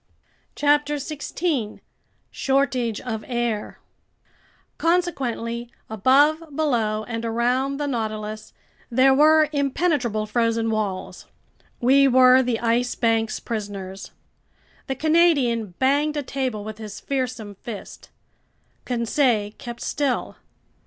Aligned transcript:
CHAPTER 0.55 0.97
16 0.97 1.79
Shortage 2.31 2.99
of 3.01 3.23
Air 3.27 3.77
CONSEQUENTLY, 4.79 5.69
above, 5.91 6.41
below, 6.55 7.03
and 7.03 7.23
around 7.23 7.77
the 7.77 7.85
Nautilus, 7.85 8.51
there 8.89 9.13
were 9.13 9.47
impenetrable 9.51 10.25
frozen 10.25 10.71
walls. 10.71 11.27
We 11.79 12.07
were 12.07 12.41
the 12.41 12.59
Ice 12.61 12.95
Bank's 12.95 13.39
prisoners! 13.39 14.09
The 14.87 14.95
Canadian 14.95 15.75
banged 15.77 16.17
a 16.17 16.23
table 16.23 16.63
with 16.63 16.79
his 16.79 16.99
fearsome 16.99 17.53
fist. 17.53 18.09
Conseil 18.85 19.51
kept 19.59 19.81
still. 19.81 20.37